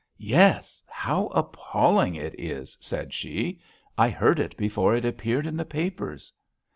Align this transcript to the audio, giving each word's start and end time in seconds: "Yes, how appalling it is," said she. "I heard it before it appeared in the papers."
"Yes, 0.17 0.81
how 0.87 1.27
appalling 1.27 2.15
it 2.15 2.33
is," 2.39 2.75
said 2.81 3.13
she. 3.13 3.59
"I 3.99 4.09
heard 4.09 4.39
it 4.39 4.57
before 4.57 4.95
it 4.95 5.05
appeared 5.05 5.45
in 5.45 5.55
the 5.55 5.63
papers." 5.63 6.33